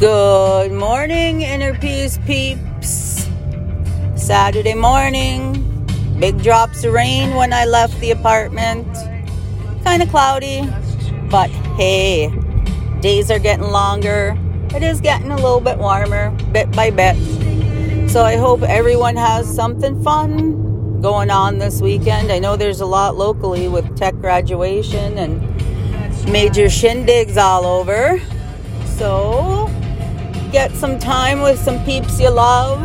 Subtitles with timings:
[0.00, 3.28] Good morning, Inner Peace peeps.
[4.16, 5.62] Saturday morning.
[6.18, 8.88] Big drops of rain when I left the apartment.
[9.84, 10.62] Kind of cloudy,
[11.28, 12.32] but hey,
[13.02, 14.38] days are getting longer.
[14.74, 17.16] It is getting a little bit warmer, bit by bit.
[18.08, 22.32] So I hope everyone has something fun going on this weekend.
[22.32, 25.42] I know there's a lot locally with tech graduation and
[26.32, 28.18] major shindigs all over.
[28.96, 29.68] So
[30.50, 32.80] get some time with some peeps you love.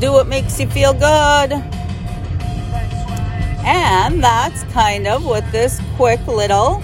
[0.00, 1.52] Do what makes you feel good.
[3.64, 6.82] And that's kind of what this quick little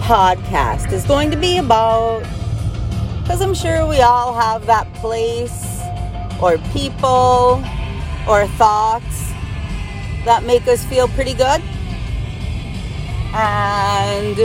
[0.00, 2.20] podcast is going to be about.
[3.22, 5.82] Because I'm sure we all have that place
[6.40, 7.62] or people
[8.28, 9.30] or thoughts
[10.24, 11.60] that make us feel pretty good.
[13.34, 14.38] And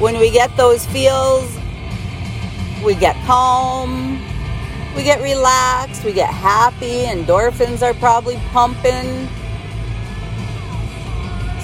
[0.00, 1.57] when we get those feels,
[2.84, 4.20] we get calm,
[4.96, 9.28] we get relaxed, we get happy, endorphins are probably pumping.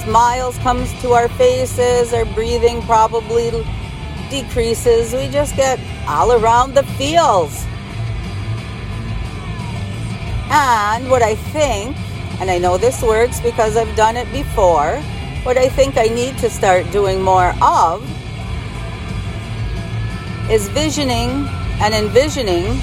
[0.05, 3.51] Smiles comes to our faces, our breathing probably
[4.31, 5.15] decreases.
[5.15, 7.65] We just get all around the feels.
[10.51, 11.97] And what I think,
[12.41, 15.01] and I know this works because I've done it before,
[15.45, 18.03] what I think I need to start doing more of
[20.51, 21.31] is visioning
[21.81, 22.77] and envisioning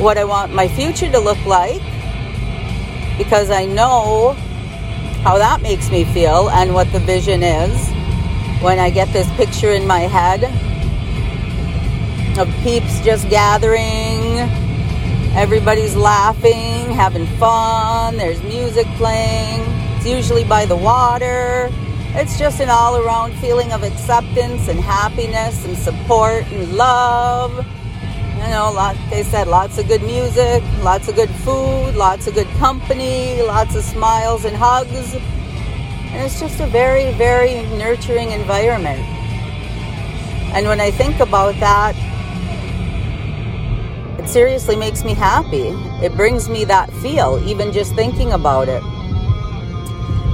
[0.00, 1.82] what I want my future to look like
[3.18, 4.32] because I know
[5.22, 7.88] how that makes me feel and what the vision is
[8.62, 10.44] when I get this picture in my head
[12.38, 14.38] of peeps just gathering,
[15.34, 19.60] everybody's laughing, having fun, there's music playing.
[19.96, 21.70] It's usually by the water
[22.12, 27.64] it's just an all around feeling of acceptance and happiness and support and love.
[28.36, 32.34] You know, like they said, lots of good music, lots of good food, lots of
[32.34, 35.14] good company, lots of smiles and hugs.
[35.14, 39.00] And it's just a very, very nurturing environment.
[40.52, 41.94] And when I think about that,
[44.18, 45.68] it seriously makes me happy.
[46.04, 48.82] It brings me that feel, even just thinking about it.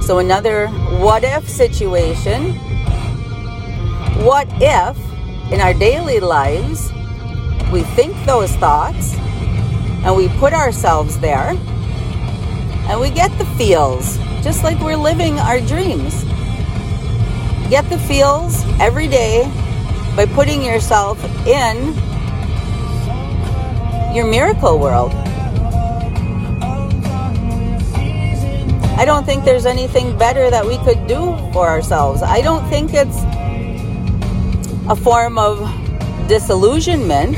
[0.07, 0.69] So, another
[1.01, 2.53] what if situation.
[4.23, 4.97] What if
[5.51, 6.93] in our daily lives
[7.73, 9.15] we think those thoughts
[10.05, 11.57] and we put ourselves there
[12.87, 16.23] and we get the feels just like we're living our dreams?
[17.69, 19.43] Get the feels every day
[20.15, 21.93] by putting yourself in
[24.15, 25.11] your miracle world.
[28.97, 32.23] I don't think there's anything better that we could do for ourselves.
[32.23, 33.21] I don't think it's
[34.89, 35.59] a form of
[36.27, 37.37] disillusionment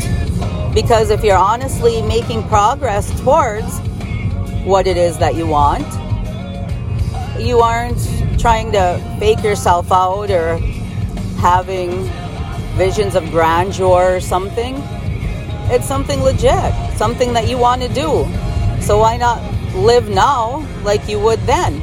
[0.73, 3.79] because if you're honestly making progress towards
[4.63, 5.85] what it is that you want,
[7.37, 7.99] you aren't
[8.39, 10.59] trying to fake yourself out or
[11.39, 11.91] having
[12.77, 14.75] visions of grandeur or something.
[15.69, 18.25] It's something legit, something that you want to do.
[18.81, 19.41] So why not
[19.75, 21.81] live now like you would then.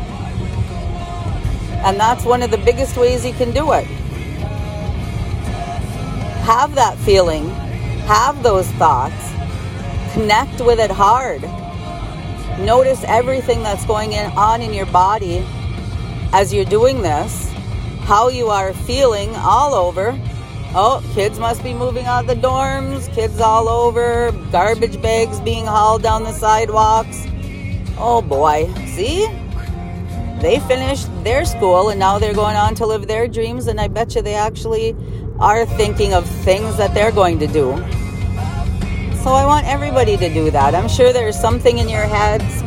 [1.84, 3.84] And that's one of the biggest ways you can do it.
[6.44, 7.48] Have that feeling,
[8.06, 9.32] have those thoughts,
[10.12, 11.42] connect with it hard.
[12.58, 15.44] Notice everything that's going on in your body
[16.32, 17.52] as you're doing this,
[18.02, 20.18] how you are feeling all over.
[20.78, 25.66] Oh, kids must be moving out of the dorms, kids all over, garbage bags being
[25.66, 27.26] hauled down the sidewalks
[27.98, 29.26] Oh boy, see?
[30.40, 33.88] They finished their school and now they're going on to live their dreams, and I
[33.88, 34.94] bet you they actually
[35.38, 37.76] are thinking of things that they're going to do.
[39.22, 40.74] So I want everybody to do that.
[40.74, 42.62] I'm sure there's something in your heads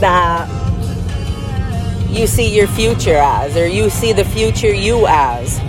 [0.00, 0.48] that
[2.08, 5.60] you see your future as, or you see the future you as.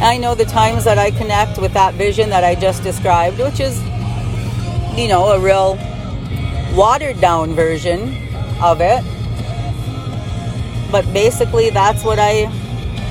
[0.00, 3.58] I know the times that I connect with that vision that I just described, which
[3.58, 3.80] is
[4.96, 5.76] you know, a real
[6.74, 8.16] watered down version
[8.62, 9.02] of it.
[10.90, 12.50] But basically, that's what I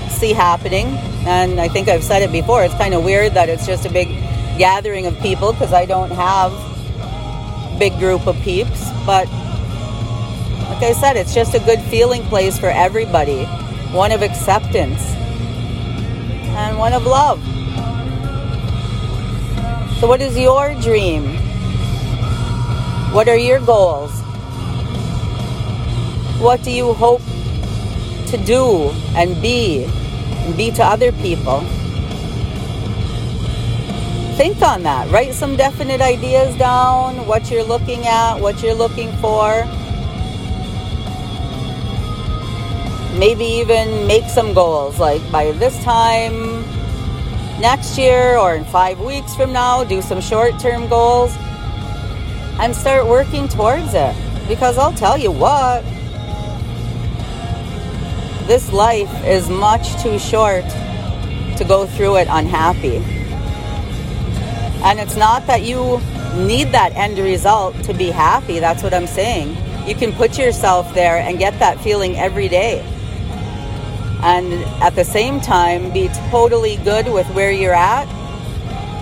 [0.10, 0.88] see happening.
[1.26, 2.64] And I think I've said it before.
[2.64, 4.08] It's kind of weird that it's just a big
[4.58, 6.52] gathering of people because I don't have
[7.80, 8.90] big group of peeps.
[9.06, 9.28] But
[10.70, 13.44] like I said, it's just a good feeling place for everybody.
[13.92, 15.02] One of acceptance
[16.56, 17.42] and one of love.
[20.00, 21.43] So, what is your dream?
[23.14, 24.12] What are your goals?
[26.42, 27.22] What do you hope
[28.34, 31.60] to do and be and be to other people.
[34.36, 35.12] Think on that.
[35.12, 39.66] Write some definite ideas down, what you're looking at, what you're looking for.
[43.20, 46.64] Maybe even make some goals like by this time
[47.62, 51.38] next year or in five weeks from now, do some short term goals
[52.60, 54.16] and start working towards it.
[54.48, 55.84] Because I'll tell you what,
[58.48, 60.66] this life is much too short
[61.58, 62.98] to go through it unhappy.
[64.84, 66.02] And it's not that you
[66.36, 68.60] need that end result to be happy.
[68.60, 69.56] That's what I'm saying.
[69.88, 72.82] You can put yourself there and get that feeling every day.
[74.24, 78.08] And at the same time, be totally good with where you're at.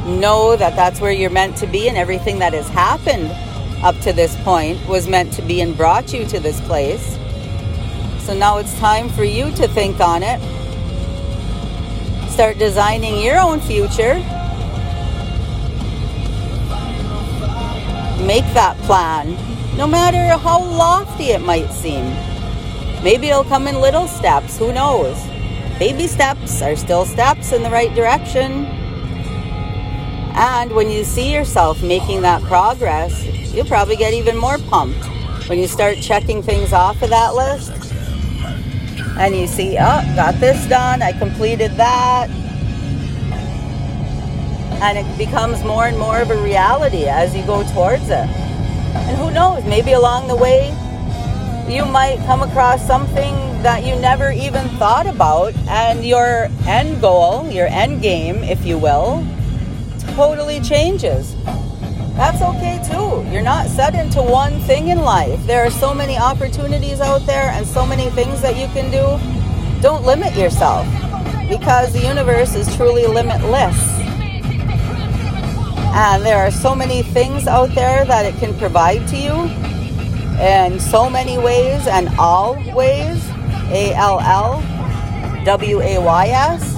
[0.06, 3.31] Know that that's where you're meant to be, and everything that has happened
[3.83, 7.18] up to this point was meant to be and brought you to this place.
[8.19, 10.39] So now it's time for you to think on it.
[12.30, 14.15] Start designing your own future.
[18.25, 19.36] Make that plan,
[19.77, 22.06] no matter how lofty it might seem.
[23.04, 25.18] Maybe it'll come in little steps, who knows?
[25.80, 28.81] Baby steps are still steps in the right direction.
[30.33, 35.06] And when you see yourself making that progress, you'll probably get even more pumped
[35.50, 37.72] when you start checking things off of that list
[39.18, 42.30] and you see, oh, got this done, I completed that.
[44.81, 48.12] And it becomes more and more of a reality as you go towards it.
[48.12, 50.69] And who knows, maybe along the way,
[51.69, 57.48] you might come across something that you never even thought about, and your end goal,
[57.51, 59.24] your end game, if you will,
[60.15, 61.36] totally changes
[62.21, 63.27] that's okay too.
[63.31, 65.44] You're not set into one thing in life.
[65.48, 69.81] There are so many opportunities out there and so many things that you can do.
[69.81, 70.86] Don't limit yourself
[71.50, 73.75] because the universe is truly limitless.
[75.94, 79.33] And there are so many things out there that it can provide to you
[80.39, 83.27] in so many ways and all ways.
[83.71, 84.62] A L L
[85.45, 86.70] W A Y S.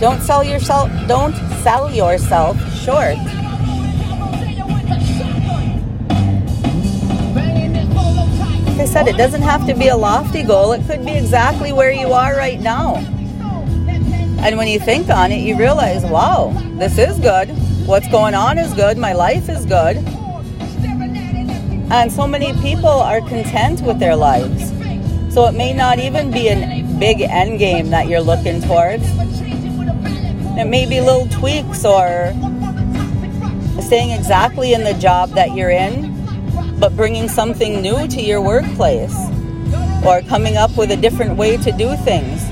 [0.00, 3.16] Don't sell yourself don't sell yourself short.
[8.78, 10.70] Like I said, it doesn't have to be a lofty goal.
[10.70, 12.94] It could be exactly where you are right now.
[14.40, 17.48] And when you think on it, you realize, wow, this is good.
[17.84, 18.96] What's going on is good.
[18.96, 19.96] My life is good.
[21.90, 24.68] And so many people are content with their lives.
[25.34, 29.02] So it may not even be a big end game that you're looking towards.
[30.58, 32.32] It may be little tweaks or
[33.80, 36.12] staying exactly in the job that you're in,
[36.80, 39.14] but bringing something new to your workplace
[40.04, 42.42] or coming up with a different way to do things.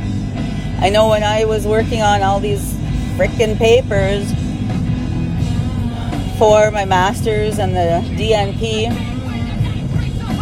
[0.80, 2.74] I know when I was working on all these
[3.16, 4.32] frickin' papers
[6.38, 9.15] for my master's and the DNP,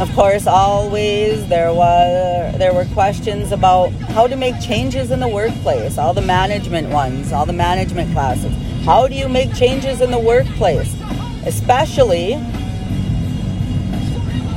[0.00, 5.28] of course, always there was there were questions about how to make changes in the
[5.28, 5.98] workplace.
[5.98, 8.52] All the management ones, all the management classes.
[8.84, 10.92] How do you make changes in the workplace,
[11.46, 12.34] especially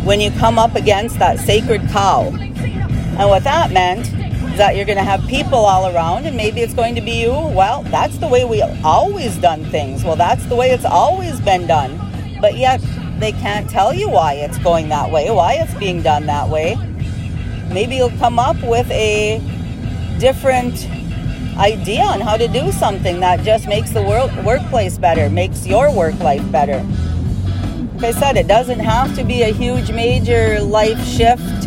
[0.03, 2.31] when you come up against that sacred cow?
[2.31, 6.61] And what that meant is that you're going to have people all around, and maybe
[6.61, 7.31] it's going to be you.
[7.31, 10.03] Well, that's the way we always done things.
[10.03, 11.99] Well, that's the way it's always been done.
[12.41, 12.81] But yet
[13.19, 16.75] they can't tell you why it's going that way, why it's being done that way.
[17.69, 19.39] Maybe you'll come up with a
[20.19, 20.87] different
[21.57, 25.91] idea on how to do something that just makes the world, workplace better, makes your
[25.91, 26.85] work life better.
[27.95, 31.65] Like I said, it doesn't have to be a huge, major life shift,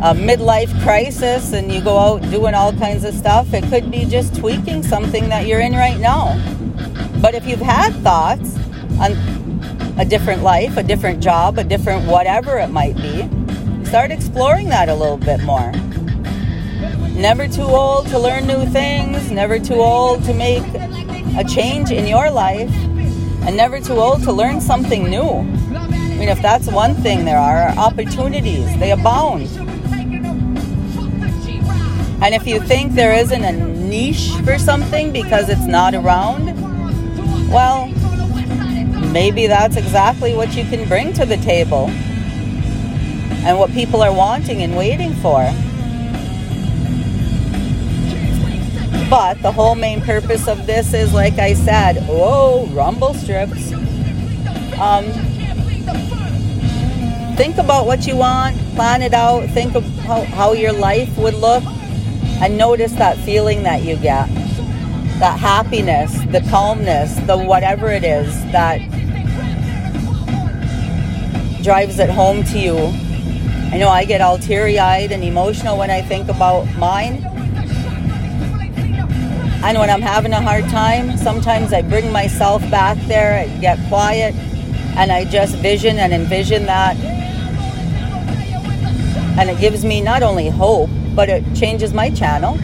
[0.00, 3.52] a midlife crisis, and you go out doing all kinds of stuff.
[3.52, 6.34] It could be just tweaking something that you're in right now.
[7.20, 8.56] But if you've had thoughts
[8.98, 9.51] on
[9.98, 13.28] a different life, a different job, a different whatever it might be,
[13.84, 15.72] start exploring that a little bit more.
[17.12, 20.64] Never too old to learn new things, never too old to make
[21.36, 22.72] a change in your life,
[23.44, 25.28] and never too old to learn something new.
[25.28, 29.48] I mean, if that's one thing, there are opportunities, they abound.
[32.22, 36.46] And if you think there isn't a niche for something because it's not around,
[37.50, 37.92] well,
[39.12, 41.88] maybe that's exactly what you can bring to the table
[43.44, 45.44] and what people are wanting and waiting for.
[49.10, 53.72] But the whole main purpose of this is, like I said, whoa, rumble strips.
[54.80, 55.04] Um,
[57.36, 61.34] think about what you want, plan it out, think of how, how your life would
[61.34, 61.62] look
[62.40, 64.28] and notice that feeling that you get
[65.22, 68.80] that happiness, the calmness, the whatever it is that
[71.62, 72.76] drives it home to you.
[73.72, 77.24] I know I get all teary eyed and emotional when I think about mine.
[79.64, 83.78] And when I'm having a hard time, sometimes I bring myself back there, I get
[83.88, 84.34] quiet,
[84.96, 86.96] and I just vision and envision that.
[89.38, 92.58] And it gives me not only hope, but it changes my channel.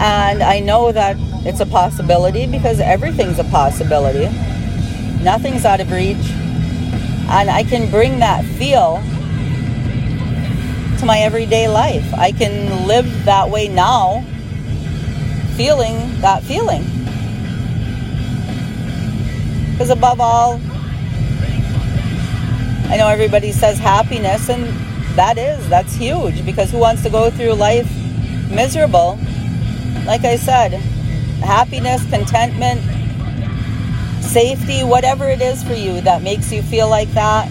[0.00, 4.26] And I know that it's a possibility because everything's a possibility.
[5.22, 6.16] Nothing's out of reach.
[7.30, 9.02] And I can bring that feel
[10.98, 12.12] to my everyday life.
[12.14, 14.24] I can live that way now,
[15.56, 16.82] feeling that feeling.
[19.72, 20.60] Because above all,
[22.90, 24.64] I know everybody says happiness, and
[25.14, 27.88] that is, that's huge because who wants to go through life
[28.50, 29.18] miserable?
[30.06, 30.72] Like I said,
[31.42, 32.80] happiness, contentment,
[34.28, 37.48] safety, whatever it is for you that makes you feel like that,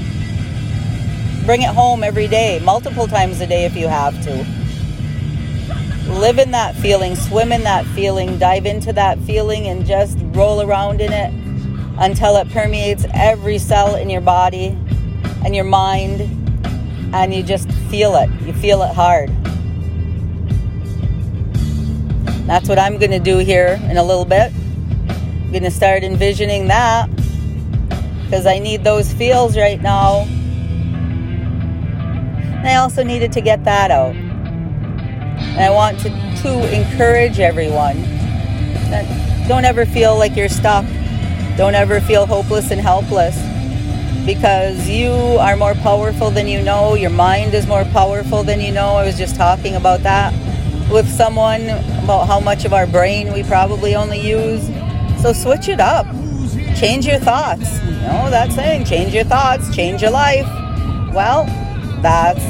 [1.45, 4.45] bring it home every day, multiple times a day if you have to.
[6.11, 10.61] Live in that feeling, swim in that feeling, dive into that feeling, and just roll
[10.61, 11.33] around in it
[11.99, 14.77] until it permeates every cell in your body
[15.43, 16.21] and your mind
[17.13, 18.29] and you just feel it.
[18.41, 19.29] You feel it hard.
[22.45, 24.51] That's what I'm going to do here in a little bit.
[25.47, 27.09] I'm to start envisioning that
[28.25, 30.25] because I need those feels right now.
[32.57, 34.13] And I also needed to get that out.
[34.13, 38.01] And I want to, to encourage everyone
[38.91, 40.85] that don't ever feel like you're stuck.
[41.55, 43.37] Don't ever feel hopeless and helpless
[44.25, 46.95] because you are more powerful than you know.
[46.95, 48.97] Your mind is more powerful than you know.
[48.97, 50.33] I was just talking about that
[50.91, 51.69] with someone
[52.03, 54.69] about how much of our brain we probably only use.
[55.21, 56.05] So switch it up.
[56.75, 57.81] Change your thoughts.
[57.81, 60.45] You know that saying, change your thoughts, change your life.
[61.13, 61.45] Well,
[62.01, 62.43] that's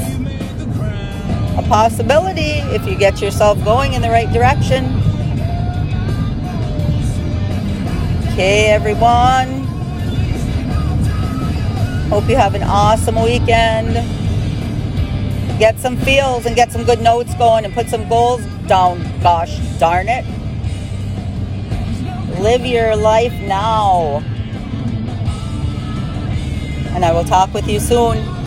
[1.56, 4.84] a possibility if you get yourself going in the right direction.
[8.32, 9.64] Okay, everyone.
[12.10, 13.94] Hope you have an awesome weekend.
[15.58, 19.02] Get some feels and get some good notes going and put some goals down.
[19.20, 20.37] Gosh darn it.
[22.40, 24.22] Live your life now.
[26.94, 28.37] And I will talk with you soon.